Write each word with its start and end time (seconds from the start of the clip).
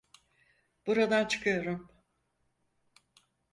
Buradan 0.87 1.25
çıkıyorum. 1.27 1.89